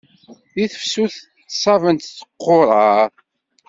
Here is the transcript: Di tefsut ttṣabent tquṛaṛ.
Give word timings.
Di 0.53 0.65
tefsut 0.71 1.15
ttṣabent 1.45 2.13
tquṛaṛ. 2.17 3.11